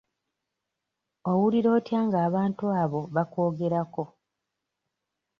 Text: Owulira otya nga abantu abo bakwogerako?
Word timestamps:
Owulira 1.31 1.69
otya 1.77 1.99
nga 2.07 2.17
abantu 2.27 2.63
abo 2.81 3.01
bakwogerako? 3.15 4.03